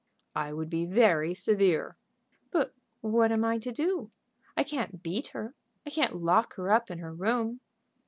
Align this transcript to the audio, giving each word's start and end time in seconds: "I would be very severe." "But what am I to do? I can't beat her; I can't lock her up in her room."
"I 0.35 0.51
would 0.51 0.67
be 0.71 0.87
very 0.87 1.35
severe." 1.35 1.95
"But 2.49 2.73
what 3.01 3.31
am 3.31 3.45
I 3.45 3.59
to 3.59 3.71
do? 3.71 4.09
I 4.57 4.63
can't 4.63 5.03
beat 5.03 5.27
her; 5.27 5.53
I 5.85 5.91
can't 5.91 6.15
lock 6.23 6.55
her 6.55 6.71
up 6.71 6.89
in 6.89 6.97
her 6.97 7.13
room." 7.13 7.59